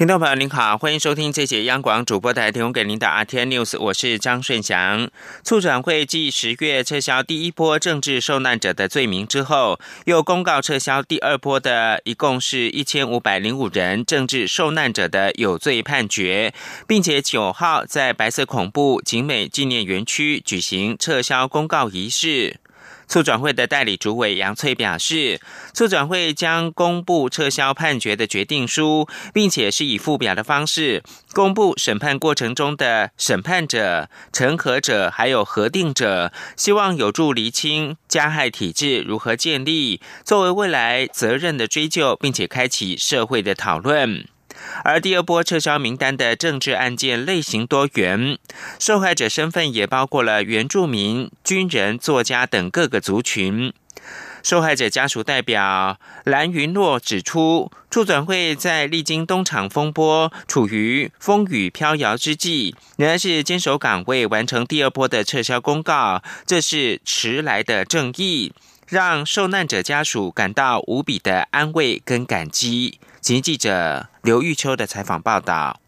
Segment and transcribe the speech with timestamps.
[0.00, 5.10] 听众朋友您好，欢迎收听这节央广主播台提供给您的 RT News，我是张顺祥。
[5.44, 16.54] 促转会继十月撤销第一波政治受难者的罪名之后，又公告撤销第二波的一共是一千五百零五人政治受难者的有罪判决，
[16.88, 22.58] 并且九号在白色恐怖景美纪念园区举行撤销公告仪式。
[23.10, 25.40] 促转会的代理主委杨翠表示，
[25.74, 31.02] 促转会将公布撤销判决的决定书，并且是以附表的方式
[31.32, 44.28] 公布审判过程中的审判者、陈核者还有核定者，希望有助厘清加害体制如何建立，作为未来责任的追究，并且开启社会的讨论。
[44.84, 48.38] 而第二波撤销名单的政治案件类型多元，
[48.78, 53.72] 受害者身份也包括了原住民、军人、作家等各个族群。
[54.42, 68.54] 受害者家属代表蓝云诺指出，促转会在历经东厂风波、处于风雨飘摇之际，仍然是坚守岗位，完成第二波的撤销公告，这是迟来的正义，
[68.88, 72.98] 让受难者家属感到无比的安慰跟感激。
[73.20, 75.78] 请记者刘玉秋的采访报道。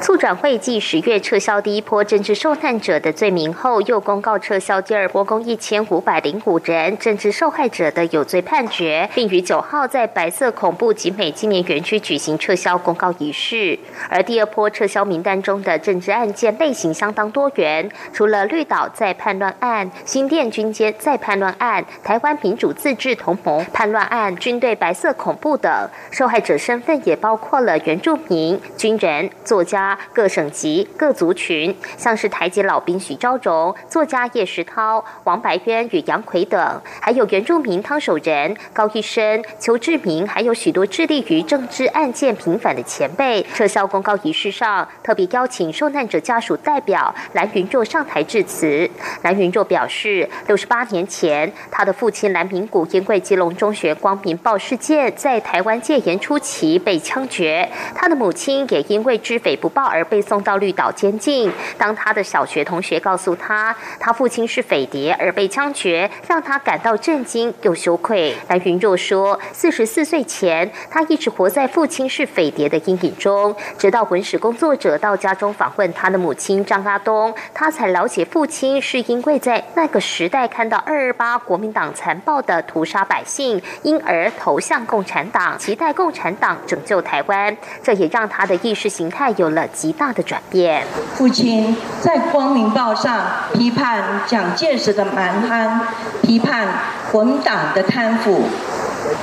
[0.00, 13.78] 促转会继十月撤销第一波政治受难者的罪名后，又公告撤销第二波共一千五百零五人政治受害者的有罪判决，并于九号在白色恐怖集美纪念园区举行撤销公告仪式。
[14.08, 29.79] 而第二波撤销名单中的政治案件类型相当多元，除了绿岛再叛乱案、新店军监再叛乱案、台湾民主自治同盟叛乱案、军队白色恐怖等，受害者身份也包括了原住民、军人、作家。
[30.12, 43.42] 各省级、各族群，像是台籍老兵许昭荣、作家叶石涛、王白渊与杨奎等，还有原住民汤守仁、高一生、邱志明，还有许多致力于政治案件平反的前辈。
[43.54, 48.90] 撤销公告仪式上，特别邀请受难者家属代表蓝云若上台致辞。
[49.22, 59.69] 蓝云若表示，六十八年前，他的父亲蓝明谷因为基隆中学光明报事件，在台湾戒严初期被枪决，他的母亲也因为知匪不。
[59.70, 61.50] 报而被送到绿岛监禁。
[61.78, 68.34] 当他的小学同学告诉他，他父亲是匪谍而被枪决，让他感到震惊又羞愧。
[68.48, 87.56] 蓝云若说，四十四岁前，他一直活在父亲是匪谍的阴影中，直到文史工作者到家中访问他的母亲张阿东，他才了解父亲是因为在那个时代看到二二八国民党残暴的屠杀百姓，因而投向共产党，期待共产党拯救台湾。
[87.82, 89.59] 这也让他的意识形态有了。
[89.68, 90.84] 极大的转变。
[91.14, 95.80] 父亲在《光明报》上批判蒋介石的蛮憨，
[96.22, 96.68] 批判
[97.10, 98.42] 国党的贪腐，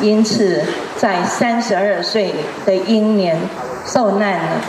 [0.02, 0.64] 因此
[0.98, 2.34] 在三十二岁
[2.66, 3.40] 的英年
[3.86, 4.62] 受难了。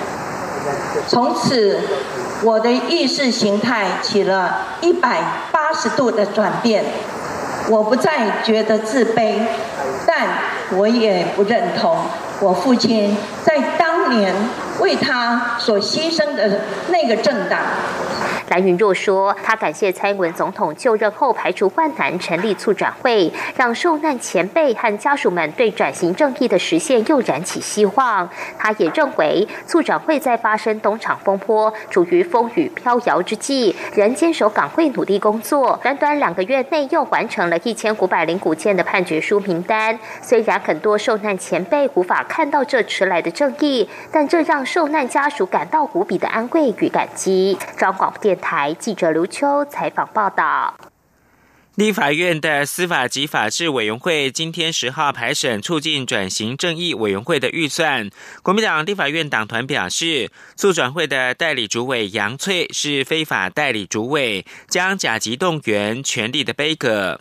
[1.06, 1.80] 从此，
[2.42, 6.84] 我的意识形态起了一百八十度的转变。
[7.70, 9.40] 我不再觉得自卑，
[10.06, 10.26] 但
[10.72, 11.98] 我也不认同
[12.40, 13.14] 我父亲
[13.44, 14.34] 在当年。
[14.80, 17.60] 为他所牺牲的那个政党。
[18.48, 28.28] 蓝云若说：“他感谢蔡英文总统就任后排除万难成立促转会，让受难前辈和家属们对转型正义的实现又燃起希望。
[28.58, 35.78] 他也认为促转会在发生东厂风波、处于风雨飘摇之际，仍坚守岗位努力工作。
[35.82, 39.98] 短短两个月内又完成了一千五百零五件的判决书名单。
[40.22, 50.78] 虽然很多受难前辈无法看到这迟来的正义，但这让受难家属感到无比的安慰与感激。”张广电台记者刘秋采访报道。
[51.74, 58.10] 立法院的司法及法制委员会今天十号排审促进转型正义委员会的预算。
[58.42, 67.20] 国民党立法院党团表示，促转会的代理主委杨翠是非法代理主委，将甲级动员权力的悲歌。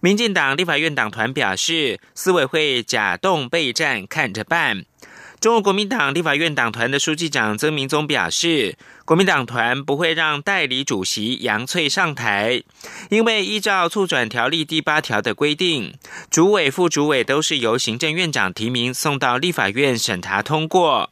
[0.00, 4.86] 民进党立法院党团表示，司委会假动备战，看着办。
[5.40, 12.64] 中国国民党立法院党团的书记长曾明宗表示，国民党团不会让代理主席杨翠上台，
[13.08, 15.94] 因为依照促转条例第八条的规定，
[16.28, 21.08] 主委、副主委都是由行政院长提名送到立法院审查通过。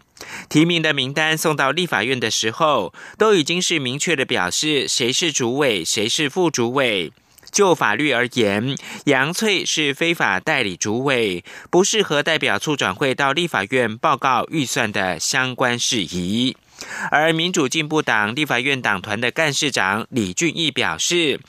[0.48, 7.12] 提名的名单送到立法院的时候，都已经是明确的表示谁是主委，谁是副主委。
[7.56, 8.76] 就法律而言，
[9.06, 16.54] 杨翠是非法代理主委，不适合代表促转会到立法院报告预算的相关事宜。
[17.10, 21.40] 而民主进步党立法院党团的干事长李俊毅表示，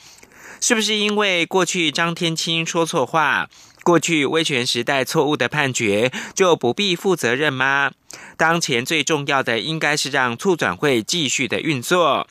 [0.62, 3.50] 是不是因为过去张天青说错话？
[3.88, 7.90] 过去威权时代错误的判决就不必负责任吗？
[8.36, 12.28] 当前最重要的应该是让促转会继续的运作。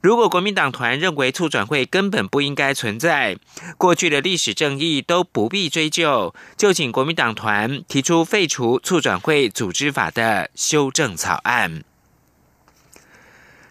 [0.00, 3.36] 如果国民党团认为促转会根本不应该存在，
[3.76, 11.82] 过去的历史正义都不必追究，就请国民党团提出废除促转会组织法的修正草案。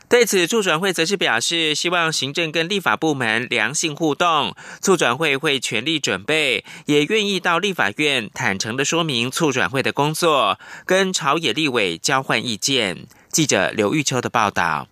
[0.09, 13.05] 对此，促转会则是表示，希望行政跟立法部门良性互动，促转会会全力准备，也愿意到立法院坦诚的说明促转会的工作，跟朝野立委交换意见。
[13.31, 14.87] 记者刘玉秋的报道。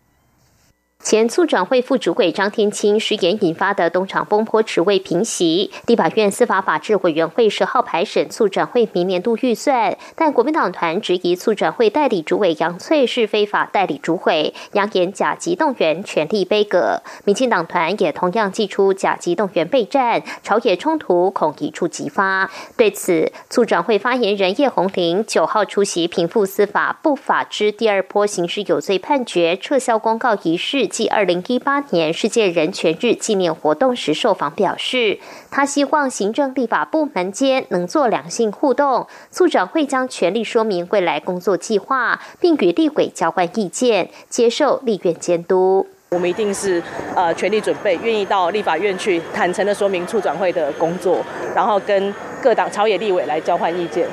[1.03, 17.01] 前促转会副主委张天青失言引发的东厂风波迟未平息，立法院司法法制委员会十号排审促转会明年度预算，但国民党团质疑促转会代理主委杨翠是非法代理主委，扬言甲级动员权力背阁。
[17.23, 22.51] 民进党团也同样祭出甲级动员备战，朝野冲突恐一触即发。
[22.75, 30.86] 对此，促转会发言人叶红玲九号出席平复司法不法之第二波刑事有罪判决撤销公告仪式。
[30.87, 35.19] 继二零一八年世界人权日纪念活动时受访表示，
[35.51, 45.85] 他希望行政立法部门间能做良性互动，促长会将全力说明未来工作计划，并与立委交换意见，接受立院监督。
[46.11, 46.81] 我们一定是
[47.15, 51.19] 呃全力准备，愿意到立法院去坦诚的说明促转会的工作，
[51.53, 54.07] 然后跟各党朝野立委来交换意见。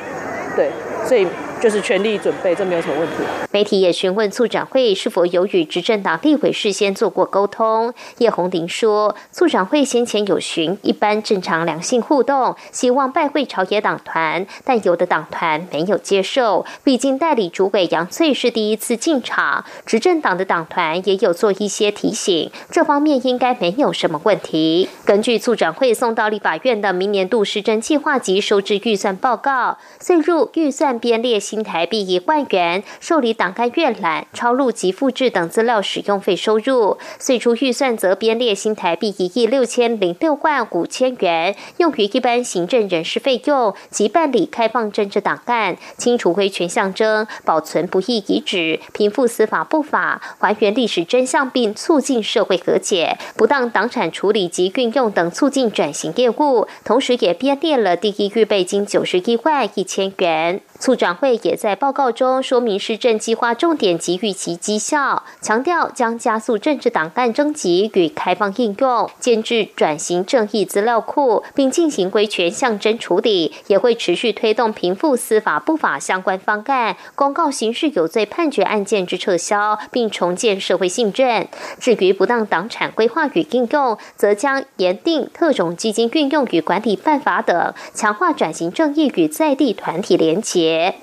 [0.57, 0.71] 对，
[1.07, 1.27] 所以。
[1.65, 3.15] 就是全力准备，这没有什么问题。
[3.51, 7.95] 媒体也询问促展会是否有与执政党立委事先做过沟通。
[8.19, 16.67] 叶红玲说，促展会先前有询一般正常良性互动，希望拜会朝野党团，但有的党团没有接受。
[16.83, 24.91] 毕竟代理主委杨翠是第一次进场，执政党的党团也有做一些提醒，这方面应该没有什么问题。
[25.07, 31.41] 根据促展会送到立法院的明年度施政计划及收支预算报告，岁入预算编列。
[31.55, 56.67] 新台币一万元受理档案阅览、抄录及复制等资料使用费收入，最初预算则编列新台币一亿六千零六万五千元，用于一般行政人事费用及办理开放政治档案、清除威权象征、保存不易遗址、平复司法不法、还原历史真相，并促进社会和解、不当党产处理及运用等促进转型业务。
[56.85, 60.61] 同时，也编列了第一预备金九十一万一千元。
[60.81, 81.47] 促转会也在报告中说明施政计划重点给予其绩效，强调将加速政治档案征集与开放应用，建制转型正义资料库，并进行规权象征处理，也会持续推动平复司法不法相关方案，公告刑事有罪判决案件之撤销，并重建社会信任。
[81.79, 90.95] 至于不当党产规划与应用，则将严定特种基金运用与管理办法等，强化转型正义与在地团体连结。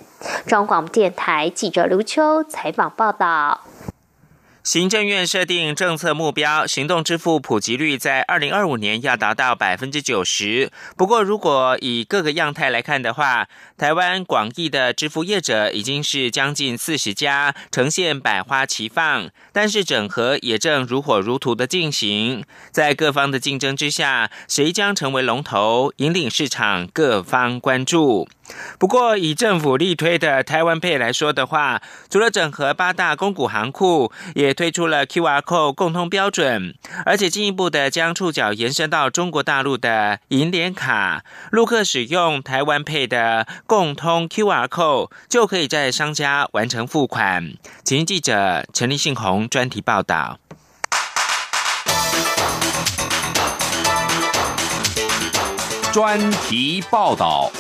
[0.46, 3.62] 中广电台记者刘秋采访报道。
[4.64, 10.72] 行政院设定政策目标，行动支付普及率在二零二五年要达到百分之九十。
[10.96, 19.32] 不过，如果以各个样态来看的话，台湾广义的支付业者已经是将近四十家，呈现百花齐放。
[19.52, 28.28] 但是整合也正如火如荼的进行，在各方的竞争之下，谁将成为龙头，引领市场，各方关注。
[28.80, 47.54] 不过，以政府力推的台湾配来说的话，除了整合八大公股行库，也推出了 QR Code 共通标准，而且进一步的将触角延伸到中国大陆的银联卡，陆客使用台湾配的共通 QR Code，就可以在商家完成付款。
[47.84, 50.40] 请记者陈立信宏专题报道。
[55.92, 57.52] 专题报道。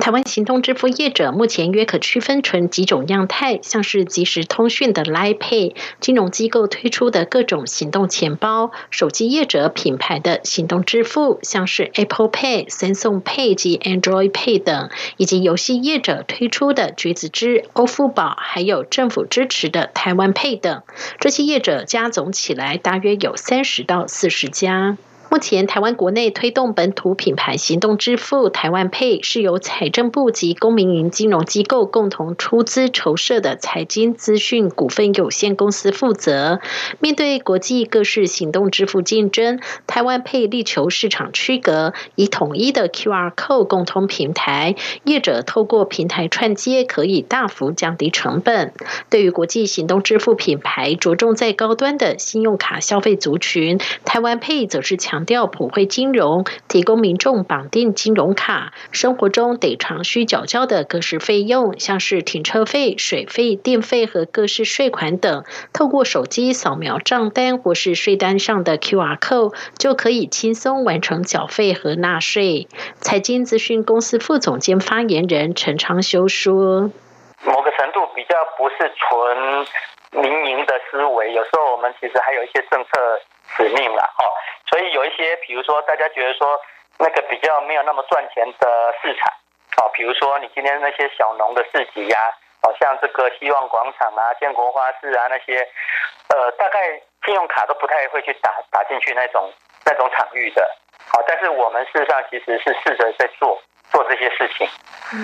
[0.00, 20.82] 台湾行动支付业者目前约可区分成几种样态，像是即时通讯的 Line Pay，金融机构推出的各种行动钱包，手机业者品牌的行动支付，像是 Apple Pay、Samsung Pay 及 Android Pay 等，以及游戏业者推出的橘子支、欧付宝，还有政府支持的台湾 Pay 等。
[21.20, 24.98] 这些业者加总起来大约有三十到四十家。
[25.34, 36.60] 目前台湾国内推动本土品牌行动支付台湾配，是由财政部及公民营金融机构共同出资筹设的财经资讯股份有限公司负责。
[37.00, 48.72] 面对国际各式行动支付竞争，台湾配力求市场区隔，以统一的 QR Code 共通平台，业者透过平台串接，可以大幅降低成本。
[49.10, 72.68] 对于国际行动支付品牌着重在高端的信用卡消费族群，台湾配则是强调普惠金融，提供民众绑定金融卡，生活中得常需缴交的各式费用，像是停车费、水费、电费和各式税款等，透过手机扫描账单或是税单上的 QR code，就可以轻松完成缴费和纳税。
[73.00, 76.90] 财经资讯公司副总监发言人陈昌修说。
[77.46, 82.88] 某个程度比较不是纯民营的思维，有时候我们其实还有一些政策
[83.56, 84.24] 使命了哦。
[84.68, 86.60] 所以有一些，比如说大家觉得说
[86.98, 89.32] 那个比较没有那么赚钱的市场
[89.78, 92.32] 哦，比如说你今天那些小农的市集呀，
[92.62, 95.66] 哦像这个希望广场啊、建国花市啊那些，
[96.28, 99.52] 呃，大概信用卡都不太会去打打进去那种
[99.84, 100.68] 那种场域的。
[101.08, 104.68] 好，但是我们事实上其实是试着在做做这些事情，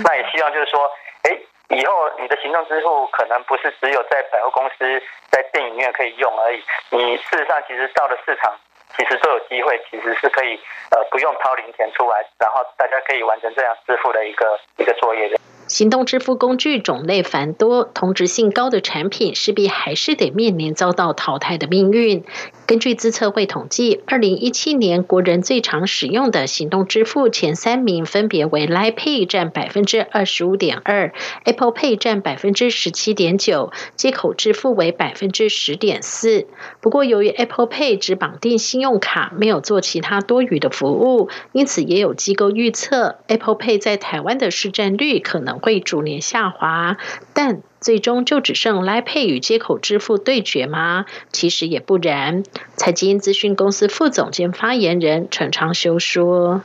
[0.04, 0.90] 那也希望就是说，
[1.25, 1.38] 哎。
[1.70, 5.00] 以后你的行动支付可能不是只有在百货公司、
[5.30, 6.60] 在电影院可以用而已，
[6.90, 8.52] 你事实上其实到了市场，
[8.96, 10.58] 其实都有机会，其实是可以
[10.90, 15.38] 呃不用掏零钱出来，然后大家可以完成这样支付的一个一个作业的。
[15.68, 22.24] 行动支付工具种类繁多，同质性高的产品势必还是得面临遭到淘汰的命运。
[22.70, 31.12] 根据资策会统计，二零一七年国人最常使用的行动支付前三名分别为 Line Pay 占百分之二十五点二
[31.42, 36.46] ，Apple Pay 占百分之十七点九，接口支付为百分之十点四。
[36.80, 46.98] 不过，由于 Apple Pay 只绑定信用卡，没有做其他多余的服务，因此也有机构预测 Apple Pay 在台湾的市占率可能会逐年下滑。
[47.34, 51.06] 但最终就只剩来配与接口支付对决吗？
[51.32, 52.44] 其实也不然。
[52.76, 56.60] 财经资讯公司副总监发言人陈昌修说：“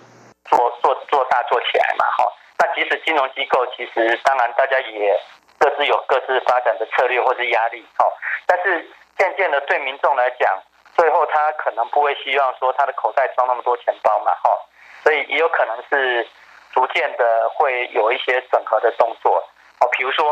[0.52, 2.28] 做做做大做起来嘛，哈。
[2.60, 5.18] 那即使金融机构，其实当然大家也
[5.58, 8.06] 各自有各自发展的策略或是压力，哈。
[8.46, 8.86] 但是
[9.18, 10.60] 渐渐的对民众来讲，
[10.98, 14.50] 最后他可能不会希望说他的口袋装那么多钱包嘛，哈。
[15.04, 16.28] 所以也有可能是
[16.74, 19.42] 逐渐的会有一些整合的动作，
[19.80, 20.26] 哦，比如说。”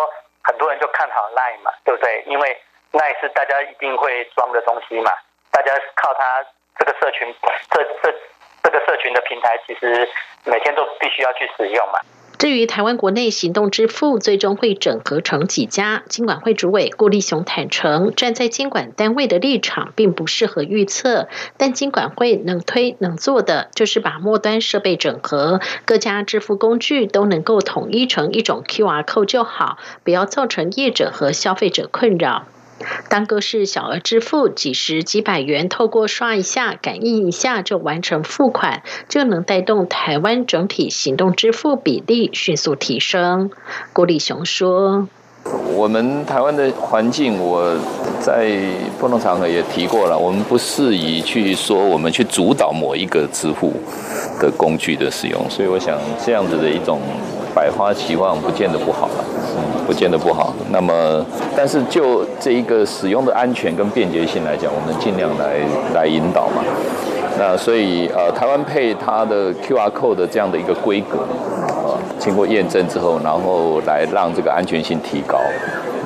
[0.44, 2.24] 很多人就看好 Line 嘛，对不对？
[2.28, 5.12] 因为 Line 是大家一定会装的东西嘛，
[5.52, 6.46] 大家靠它
[6.78, 7.34] 这个社群，
[7.72, 8.14] 这这
[8.64, 10.08] 这个社群的平台，其实
[10.46, 12.00] 每天都必须要去使用嘛。
[12.44, 21.30] 至于台湾国内行动支付最终会整合成几家，金管会主委顾立雄坦诚，站在监管单位的立场，并不适合预测。
[21.56, 32.46] 但金管会能推能做的，就是把末端设备整合，各家支付工具都能够统一成一种 QR code 就好，不要造成业者和消费者困扰。
[33.10, 43.52] 当个是小额支付，几十几百元，透过刷一下、感应一下就完成付款，就能带动台湾整体行动支付比例迅速提升。
[43.94, 45.08] 郭立雄说
[45.76, 47.78] ：“我们台湾的环境，我
[48.20, 48.58] 在
[49.00, 53.74] 不同场合也提过了，我们不适宜去说我们去主导某一个支付
[54.40, 57.00] 的工具的使用，所以我想这样子的一种。”
[57.56, 59.24] 百花齐放不见得不好了，
[59.86, 60.54] 不见得不好。
[60.72, 61.26] 那么，
[61.56, 65.58] 但是就这一个使用的安全跟便捷性来讲，我们尽量来
[65.94, 66.64] 来引导嘛。
[67.38, 71.20] 那所以呃，台湾配它的 QR code 的这样的一个规格，
[71.68, 75.40] 啊，经过验证之后，然后来让这个安全性提高，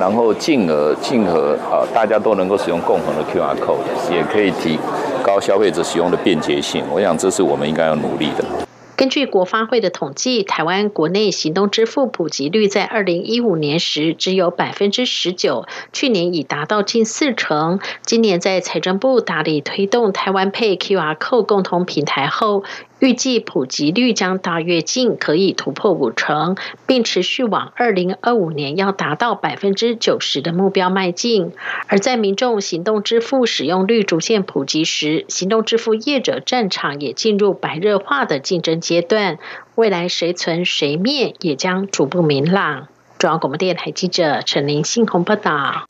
[0.00, 4.78] 然后进而进而啊，大家都能够使用共同的 QR code，也可以提
[5.22, 6.82] 高消费者使用的便捷性。
[6.90, 8.67] 我想这是我们应该要努力的。
[8.98, 17.78] 根据国发会的统计，台湾国内行动支付普及率在二零一五年时只有百分之十九，去年已达到近四成。
[18.02, 22.64] 今年在财政部大力推动台湾配 QR Code 共同平台后，
[23.00, 31.52] 预计普及率将大跃进，可以突破五成，并持续往二零二五年要达到百分之九十的目标迈进。
[31.86, 39.38] 而在民众行动支付使用率逐渐普及时，行动支付业者战场也进入白热化的竞争阶段。
[39.76, 42.88] 未来谁存谁灭，也将逐步明朗。
[43.18, 45.86] 中央广播电台记者陈林信鸿报道。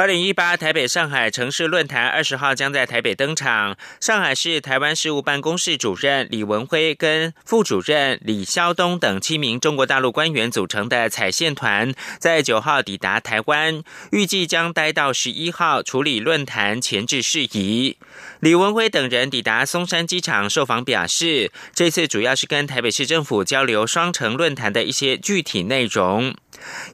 [0.00, 3.76] 二零一八台北上海城市论坛二十号将在台北登场。
[4.00, 17.98] 上海市台湾事务办公室主任李文辉跟副主任李肖东等七名中国大陆官员组成的采线团，在九号抵达台湾，预计将待到十一号处理论坛前置事宜。
[18.38, 26.34] 李文辉等人抵达松山机场受访表示，这次主要是跟台北市政府交流双城论坛的一些具体内容。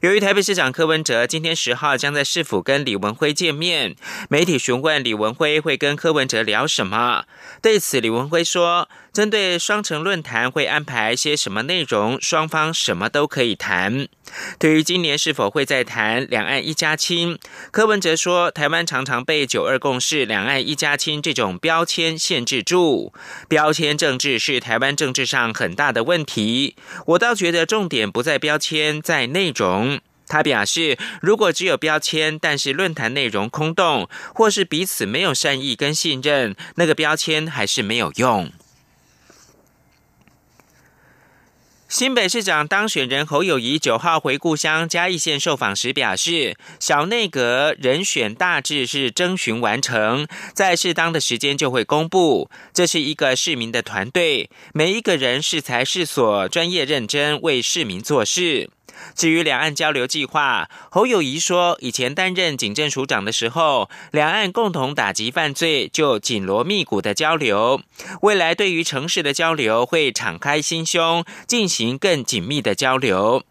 [0.01, 3.95] 由于台北市长柯文哲今天十号将在市府跟李文辉见面，
[4.29, 7.25] 媒体询问李文辉会跟柯文哲聊什么。
[7.61, 8.87] 对此，李文辉说
[9.17, 14.07] ：“针对双城论坛会安排些什么内容，双方什么都可以谈。”
[14.59, 17.39] 对于今年是否会再谈两岸一家亲，
[17.71, 23.11] 柯文哲说：“台湾常常被九二共识、两岸一家亲这种标签限制住，
[23.49, 26.75] 标签政治是台湾政治上很大的问题。
[27.07, 38.51] 我倒觉得重点不在标签，在内容。”他表示，如果只有标签，但是论坛内容空洞，或是彼此没有善意跟信任，那个标签还是没有用。
[41.89, 52.49] 新北市长当选人侯友谊九号回故乡嘉义县受访时表示，小内阁人选大致是征询完成，在适当的时间就会公布。
[52.73, 58.69] 这是一个市民的团队，每一个人是才是所，专业认真为市民做事。
[59.15, 67.81] 至于两岸交流计划，侯友谊说，以前担任警政署长的时候，两岸共同打击犯罪就紧锣密鼓的交流。
[68.21, 73.43] 未来对于城市的交流会敞开心胸，进行更紧密的交流。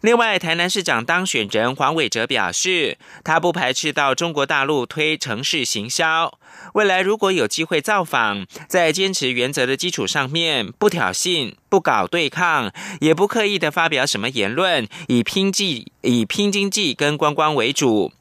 [0.00, 6.38] 另外，台南市长当选人黄伟哲表示，他不排斥到中国大陆推城市行销。
[6.74, 18.12] 未来如果有机会造访，在坚持原则的基础上面，不挑衅、不搞对抗，也不刻意的发表什么言论，以拼济、以拼经济跟观光为主。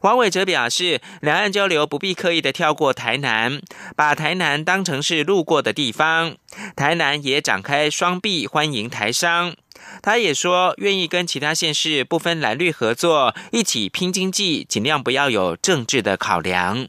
[0.00, 3.60] 黄伟哲表示，两岸交流不必刻意的跳过台南，
[3.94, 6.36] 把台南当成是路过的地方。
[6.74, 9.54] 台南也展开双臂欢迎台商。
[10.02, 16.88] 他也说，愿意跟其他县市不分蓝绿合作，一起拼经济，尽量不要有政治的考量。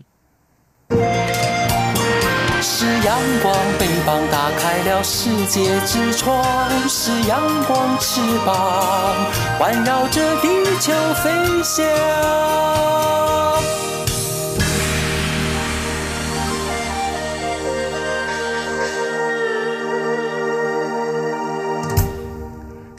[2.59, 9.15] 是阳光，翅膀打开了世界之窗；是阳光，翅膀
[9.57, 10.47] 环绕着地
[10.79, 11.85] 球飞翔。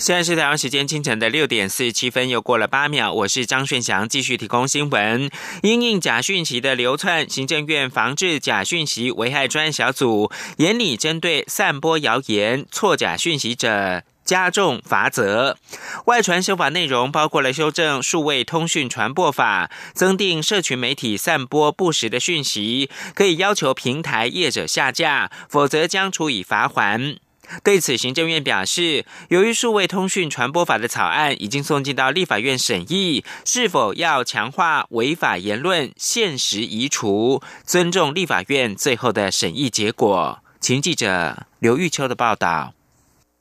[0.08, 3.12] 现在是台湾时间清晨的六点四十七分，又过了八秒。
[3.12, 5.30] 我是张顺祥，继续提供新闻。
[5.62, 15.58] 因应假讯息的流窜，行政院防治假讯息危害专案小组严厉针对散播谣言、错假讯息者加重罚则。
[16.06, 27.16] 外传修法内容包括了修正数位通讯传播法，增订社群媒体散播不实的讯息，可以要求平台业者下架，否则将处以罚款。
[27.62, 40.40] 对此，行政院表示，由于数位通讯传播法的草案已经送进到立法院审议，是否要强化违法言论限时移除，尊重立法院最后的审议结果。
[40.60, 42.74] 请记者刘玉秋的报道。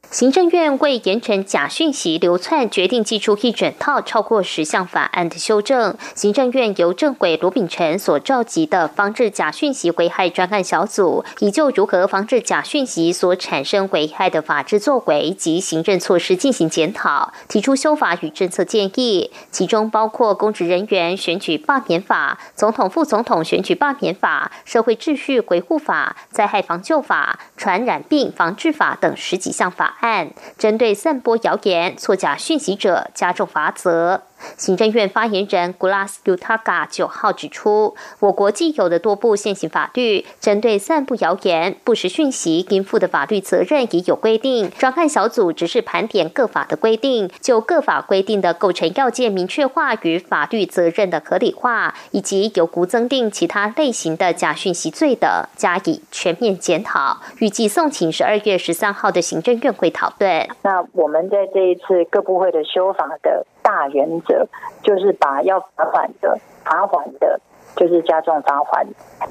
[0.10, 5.96] 行政院为严惩假讯息流窜，决定寄出一整套超过十项法案的修正。
[6.16, 29.87] 行政院由政委罗秉成所召集的防治假讯息危害专案小组，已就如何防治假讯息所产生危害的法制作为及行政措施进行检讨，提出修法与政策建议，其中包括公职人员选举罢免法、总统、副总统选举罢免法、社会秩序维护法、灾害防救法、传染病防治法等十几项法。
[30.00, 34.27] 案针对散播谣言、作假讯息者加重罚则。
[34.58, 44.70] 行政院发言人 Glass Utaga 九号指出，我国既有的多部现行法律，针对散布谣言、不实讯息应负的法律责任已有规定。
[44.72, 57.18] 专案小组只是盘点各法的规定，就各法规定的构成要件明确化与法律责任的合理化，以及有无增定其他类型的假讯息罪的，加以全面检讨。
[57.40, 60.48] 预计送请十二月十三号的行政院会讨论。
[60.62, 63.46] 那我们在这一次各部会的修法的。
[63.68, 64.48] 大原则
[64.82, 67.42] 就是把要罚款的罚款的，
[67.76, 68.86] 就是加重罚款；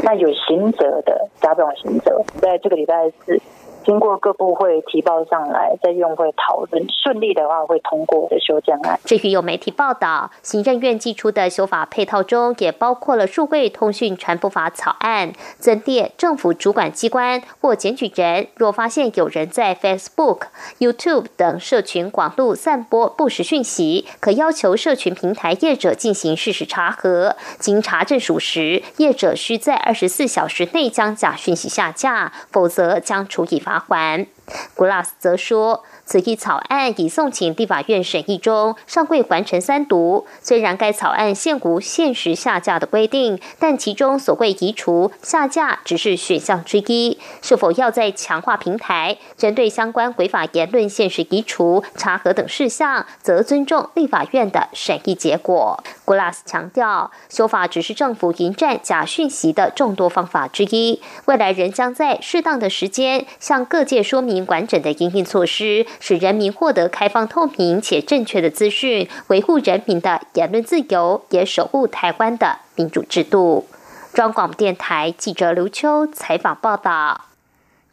[0.04, 2.22] 那有刑责的加重刑责。
[2.38, 3.40] 在这个礼拜四
[3.86, 8.98] 经过各部会提报上来，在院会讨论，顺利的话会通过的修正案。
[9.04, 20.48] 至于有媒体报道，行政院寄出的修法配套中，也包括了数位通讯传播法草案，增列政府主管机关或检举人，若发现有人在 Facebook、
[20.80, 34.26] YouTube 等社群广路散播不实讯息，可要求社群平台业者进行事实查核，经查证属实，业者需在二十四小时内将假讯息下架，否则将处以罚还
[34.74, 40.24] 古老师则说此一草案已送请地法院审议中，尚未完成三读。
[40.40, 47.18] 虽然该草案现无限时下架的规定，但其中所谓移除下架只是选项之一。
[47.42, 55.82] 是否要在强化平台，针对相关违法言论限时移除、查核等事项，则尊重立法院的审议结果。
[56.04, 65.84] Glass 强调，修法只是政府迎战假讯息的众多方法之一，未来仍将在适当的时间向各界说明完整的应应措施。
[66.00, 73.66] 使人民获得开放、透明且正确的资讯，维护人民的言论自由，也守护台湾的民主制度。
[74.14, 77.25] 中广电台记者刘秋采访报道。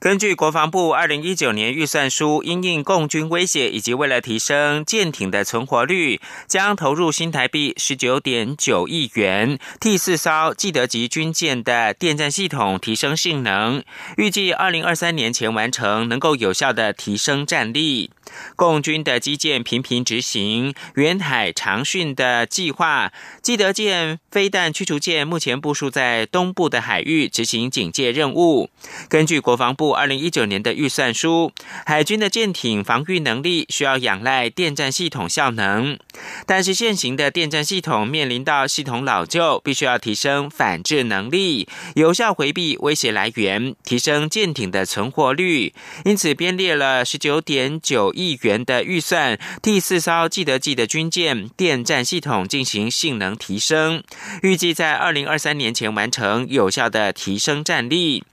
[0.03, 13.81] 根据国防部二零一九年预算书，因应共军威胁以及为了提升舰艇的存活率，将投入新台币十九点九亿元，替四艘基德级军舰的电站系统提升性能，
[14.17, 18.11] 预计二零二三年前完成，能够有效的提升战力。
[18.55, 28.69] 共军的基建频频执行远海长训的计划，基德舰飞弹驱逐舰目前部署在东部的海域执行警戒任务。
[29.09, 31.51] 根据国防部二零一九年的预算书，
[31.85, 35.99] 海军的舰艇防御能力需要仰赖电站系统效能，
[36.45, 45.73] 但是现行的电站系统面临到系统老旧，必须要提升反制能力，有效回避威胁来源，提升舰艇的存活率。
[46.05, 48.22] 因此编列了十九点九亿。
[48.23, 54.03] 亿元的预算，第四艘记得记的军舰电站系统进行性能提升，
[54.41, 58.23] 预计在二零二三年前完成，有效的提升战力。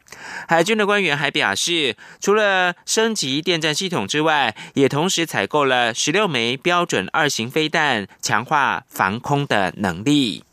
[0.49, 10.45] 海军的官员还表示，除了升级电站系统之外，也同时采购了十六枚标准二型飞弹，强化防空的能力。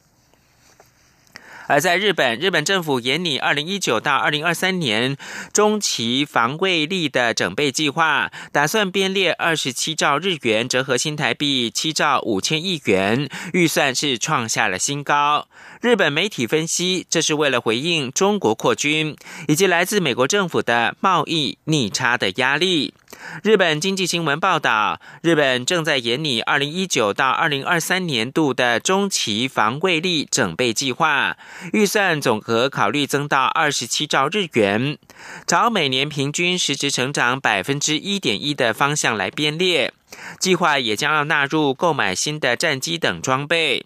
[1.67, 5.17] 而在日本，日本政府研拟二零一九到二零二三年
[5.53, 15.47] 中期防卫力的整备计划，打算编列二十七兆日元，折合新台币七兆五千亿元，预算是创下了新高。
[15.82, 19.15] 日本媒体分析，这是为了回应中国扩军
[19.47, 22.93] 以及来自美国政府的贸易逆差的压力。
[23.43, 31.38] 日本经济新闻报道，日本正在研拟二零一九到二零二三年度的中期防卫力整备计划，
[31.73, 34.97] 预算总额考虑增到二十七兆日元，
[35.45, 39.93] 朝每年平均实质成长百分之一点一的方向来编列。
[40.39, 43.86] 计划也将要纳入购买新的战机等装备。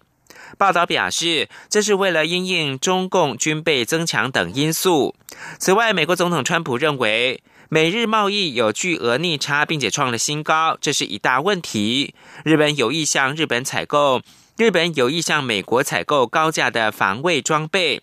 [0.56, 5.14] 报道表示，这是为了因应中共军备增强等因素。
[5.58, 7.42] 此外，美国总统川普认为。
[7.74, 12.14] 美日贸易有巨额逆差，并且创了新高，这是一大问题。
[12.44, 14.20] 日本有意向日本采购，
[14.58, 18.02] 日本有意向美国采购高价的防卫装备。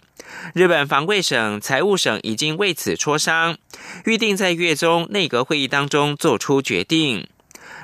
[0.55, 3.59] 日本防卫省、财务省已经为此磋商，
[4.05, 7.27] 预定在月中内阁会议当中做出决定。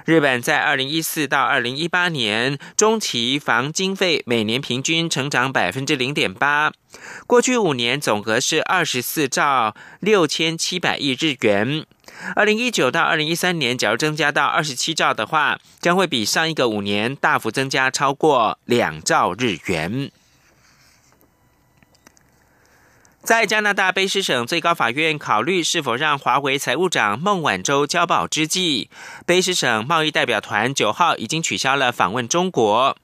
[0.05, 6.71] 日本在二零一四到二零一八年中期防经费每年平均成长百分之零点八，
[7.25, 11.83] 过去五年总额是二十四兆六千七百亿日元。
[12.35, 20.11] 二零一九到二零一三年，假如增加到二十七兆的话，将会比上一个五年大幅增加超过两兆日元。
[23.25, 28.87] 在加拿大卑诗省最高法院考虑是否让华为财务长孟晚舟交保之际，
[29.25, 32.95] 卑诗省贸易代表团九号已经取消了访问中国。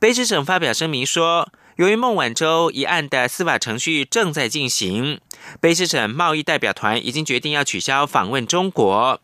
[0.00, 5.20] 卑诗省发表声明说，由于孟晚舟一案的司法程序正在进行，
[5.60, 9.20] 卑诗省贸易代表团已经决定要取消访问中国。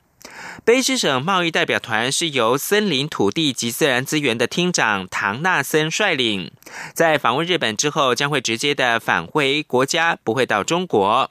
[0.64, 6.52] 卑诗省贸易代表团是由森林、土地及自然资源的厅长唐纳森率领，
[6.94, 11.30] 在访问日本之后，将会直接的返回国家，不会到中国。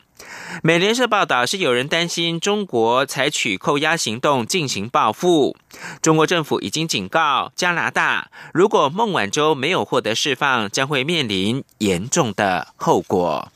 [0.61, 5.55] 美联社报道是有人担心中国采取扣押行动进行报复。
[6.01, 13.52] 中国政府已经警告加拿大，如果孟晚舟没有获得释放，将会面临严重的后果。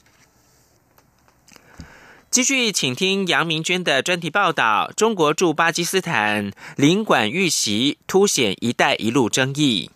[2.38, 9.90] 继续，请听杨明娟的专题报道：中国驻巴基斯坦领馆遇袭，凸显“一带一路”争议。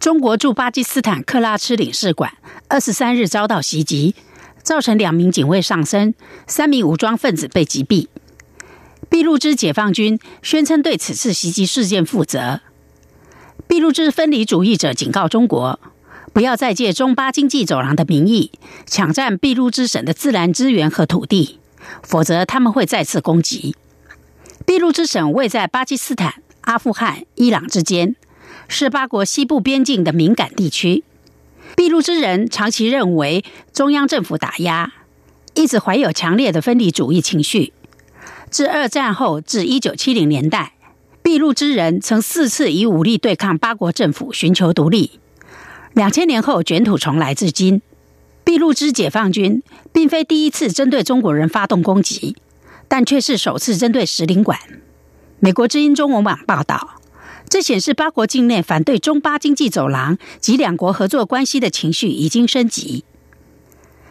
[0.00, 2.32] 中国驻巴基斯坦克拉吃领事馆
[2.68, 4.14] 二十三日遭到袭击，
[4.62, 6.14] 造成两名警卫丧生，
[6.46, 8.06] 三名武装分子被击毙。
[9.10, 12.62] 俾路支解放军宣称对此次袭击事件负责。
[13.66, 15.78] 俾路支分离主义者警告中国，
[16.32, 18.52] 不要再借中巴经济走廊的名义
[18.86, 21.58] 抢占俾路支省的自然资源和土地，
[22.02, 23.74] 否则他们会再次攻击。
[24.64, 28.16] 俾路支省位在巴基斯坦、阿富汗、伊朗之间。
[28.66, 31.04] 是八国西部边境的敏感地区。
[31.76, 34.94] 俾路支人长期认为中央政府打压，
[35.54, 37.74] 一直怀有强烈的分离主义情绪。
[38.48, 40.73] 自二战后至一九七零年代，
[41.24, 45.18] 俾路支人曾四次以武力对抗八国政府，寻求独立。
[45.94, 47.80] 两千年后卷土重来，至今，
[48.44, 52.36] 俾路支解放军并非第一次针对中国人发动攻击，
[52.88, 54.58] 但却是首次针对使领馆。
[55.40, 57.00] 美国之音中文网报道。
[57.48, 63.04] 这显示八国境内反对中巴经济走廊及两国合作关系的情绪已经升级。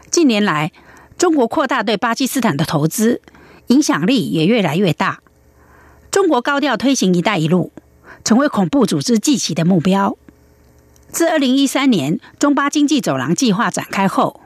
[0.10, 0.71] 近年来，
[1.19, 3.21] 中国扩大对巴基斯坦的投资，
[3.67, 5.19] 影响力也越来越大。
[6.13, 7.71] 中国高调推行“一带一路”，
[8.23, 10.15] 成为恐怖组织祭旗的目标。
[11.10, 14.39] 自二零一三年中巴经济走廊计划展开后，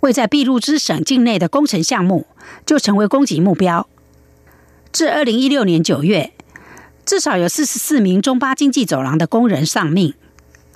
[0.00, 2.26] 位在俾路支省境内的工程项目
[2.64, 3.86] 就成为攻击目标。
[4.90, 6.32] 至二零一六年九月。
[7.04, 10.14] 至少有四十四名中巴经济走廊的工人丧命。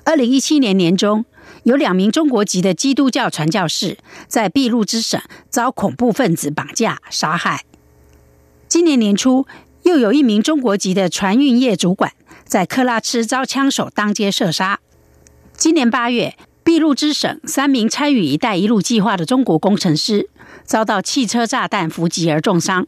[0.05, 1.25] 二零一七年年中，
[1.63, 3.97] 有两名中国籍的基督教传教士
[4.29, 7.65] 在俾路支省遭恐怖分子绑架杀害。
[8.69, 9.45] 今年年初，
[9.83, 12.13] 又有一名中国籍的船运业主管
[12.45, 14.79] 在克拉吃遭枪手当街射杀。
[15.55, 20.29] 今年八月，俾路支省三名参与“一带一路”计划的中国工程师
[20.63, 22.87] 遭到汽车炸弹伏击而重伤。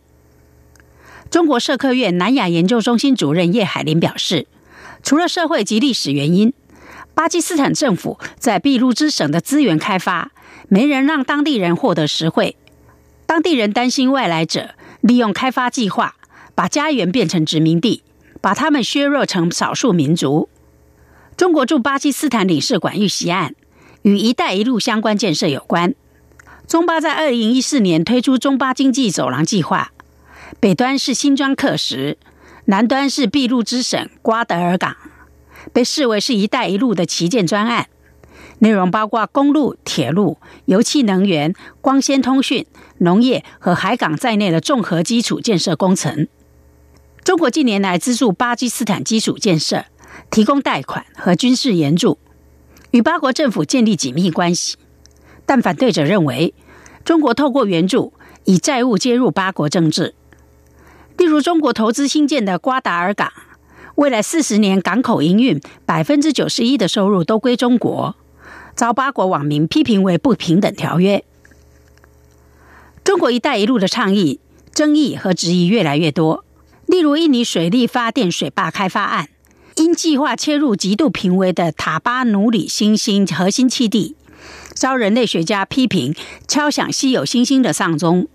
[1.29, 4.47] 中国社科院南亚研究中心主任叶海林表示，
[5.01, 6.53] 除了社会及历史原因，
[7.15, 10.31] 巴基斯坦政府在俾路支省的资源开发
[10.67, 12.55] 没人让当地人获得实惠。
[13.25, 16.15] 当地人担心外来者利用开发计划
[16.55, 18.03] 把家园变成殖民地，
[18.41, 20.49] 把他们削弱成少数民族。
[21.35, 23.55] 中国驻巴基斯坦领事馆遇袭案
[24.03, 25.95] 与“一带一路”相关建设有关。
[26.67, 29.91] 中巴在二零一四年推出中巴经济走廊计划。
[30.59, 32.17] 北端是新庄克什，
[32.65, 34.95] 南端是俾路支省瓜德尔港，
[35.73, 37.87] 被视为是一带一路的旗舰专案。
[38.59, 42.65] 内容包括公路、铁路、油气能源、光纤通讯、
[42.99, 46.27] 农业和海港在内的综合基础建设工程。
[47.23, 49.85] 中国近年来资助巴基斯坦基础建设，
[50.29, 52.17] 提供贷款和军事援助，
[52.91, 54.75] 与八国政府建立紧密关系。
[55.45, 56.53] 但反对者认为，
[57.05, 58.11] 中国透过援助
[58.43, 60.13] 以债务介入八国政治。
[61.17, 63.31] 例如，中国投资新建的瓜达尔港，
[63.95, 68.17] 未来四十年港口营运百分之九十一的收入都归中国，
[68.75, 71.23] 遭八国网民批评为不平等条约。
[73.05, 74.41] 中国“一带一路”的倡议、
[74.73, 76.43] 争议和质疑越来越多。
[76.93, 79.27] 例如，印尼水力发电水坝开发案，
[79.77, 84.15] 因计划切入极度濒危的塔巴努里新兴核心气地，
[84.75, 86.13] 遭人类学家批评
[86.47, 88.27] 敲响稀有新星的丧钟。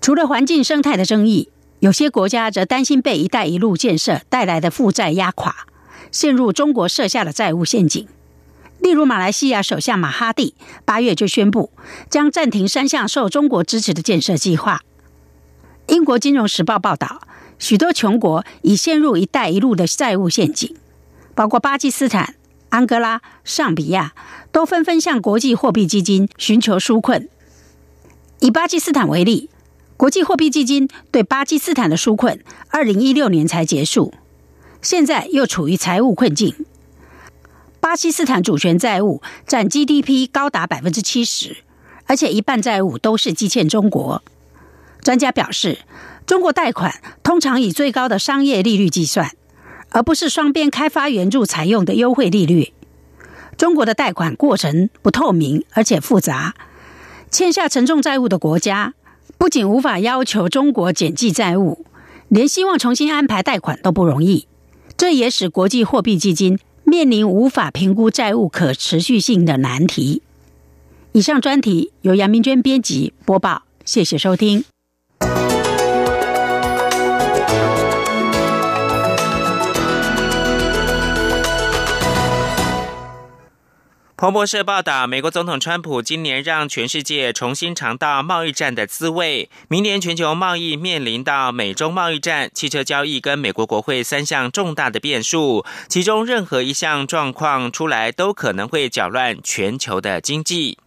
[0.00, 1.50] 除了环境生态的争议。
[1.78, 5.66] 有些国家则担心被“一带一路”建设带来的负债压垮，
[6.12, 8.06] 陷入中国设下的债务陷阱。
[8.78, 11.72] 例如，马来西亚首相马哈蒂八月就宣布
[12.08, 14.82] 将暂停三项受中国支持的建设计划。
[15.88, 17.20] 英国《金融时报》报道，
[17.62, 20.74] 许多穷国已陷入“一带一路”的债务陷阱，
[21.32, 22.34] 包括巴基斯坦、
[22.70, 24.14] 安哥拉、上比亚，
[24.50, 27.28] 都纷纷向国际货币基金寻求纾困。
[28.40, 29.48] 以巴基斯坦为例。
[29.96, 34.12] 国际货币基金对巴基斯坦的纾困，二零一六年才结束，
[34.80, 36.66] 现在又处于财务困境。
[37.78, 41.58] 巴基斯坦主权债务占 GDP 高达百分之七十，
[42.06, 44.24] 而且一半债务都是积欠中国。
[45.02, 45.78] 专家表示，
[46.26, 49.30] 中国贷款通常以最高的商业利率计算，
[49.90, 52.72] 而不是双边开发援助采用的优惠利率。
[53.58, 56.54] 中国的贷款过程不透明，而且复杂，
[57.30, 58.94] 欠下沉重债务的国家。
[59.38, 61.84] 不仅无法要求中国减记债务，
[62.28, 64.46] 连希望重新安排贷款都不容易。
[64.96, 70.22] 这也使国际货币基金面临无法评估债务可持续性的难题。
[71.12, 74.64] 以上专题由杨明娟编辑播报，谢谢收听。
[84.22, 89.50] 彭博社报道，美国总统川普今年让全世界重新尝到贸易战的滋味。
[89.66, 100.78] 明年全球贸易面临到美中贸易战、汽车交易跟美国国会三项重大的变数，其中任何一项状况出来，都可能会搅乱全球的经济。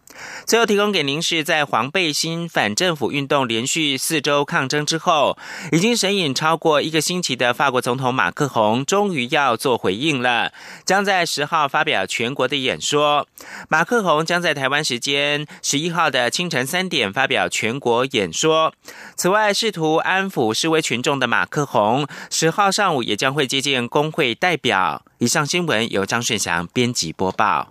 [0.46, 5.36] 最后提供给您是在黄背心反政府运动连续四周抗争之后，
[5.72, 10.52] 已经神隐超过一个星期的法国总统马克宏终于要做回应了，
[10.84, 13.26] 将在十号发表全国的演说。
[13.68, 18.72] 马克宏将在台湾时间十一号的清晨三点发表全国演说。
[19.16, 25.02] 此外，试图安抚示威群众的马克宏，十号上午也将会接见工会代表。
[25.18, 27.68] 以上新闻由张顺祥编辑播报。